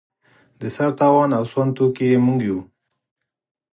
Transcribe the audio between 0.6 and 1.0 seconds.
سر